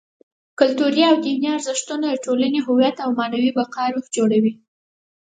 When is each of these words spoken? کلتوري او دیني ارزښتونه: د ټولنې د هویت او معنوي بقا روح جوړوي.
کلتوري 0.59 1.01
او 1.11 1.15
دیني 1.23 1.47
ارزښتونه: 1.55 2.05
د 2.09 2.15
ټولنې 2.25 2.59
د 2.61 2.65
هویت 2.67 2.97
او 3.05 3.09
معنوي 3.19 3.51
بقا 3.59 3.83
روح 3.93 4.05
جوړوي. 4.15 4.53